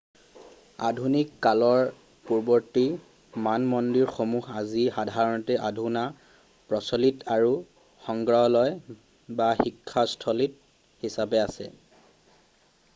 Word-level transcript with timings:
আধুনিক 0.85 1.33
কালৰ 1.47 1.81
পূৰ্বৱৰ্তী 2.29 2.85
মানমন্দিৰসমূহ 3.47 4.55
আজি 4.61 4.85
সাধাৰণতে 4.95 5.57
অধুনা 5.69 6.03
প্ৰচলিত 6.71 7.29
আৰু 7.37 7.53
সংগ্ৰহালয় 8.09 8.99
বা 9.43 9.51
শিক্ষাত 9.63 10.15
স্থলী 10.15 10.49
হিচাপে 11.05 11.43
আছে 11.47 11.69